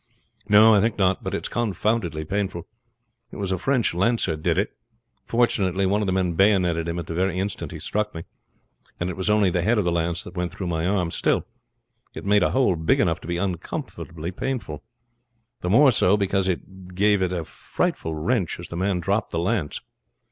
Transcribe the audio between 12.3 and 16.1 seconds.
a hole big enough to be uncommonly painful; the more